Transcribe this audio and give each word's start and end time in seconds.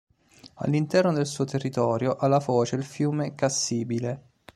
All'interno 0.63 1.13
del 1.13 1.27
suo 1.27 1.43
territorio 1.45 2.15
ha 2.15 2.25
la 2.27 2.39
foce 2.39 2.75
il 2.75 2.83
fiume 2.83 3.35
Cassibile. 3.35 4.29